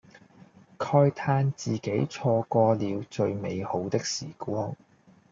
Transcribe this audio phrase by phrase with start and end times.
[0.79, 4.75] 慨嘆自己錯過了最美好的時光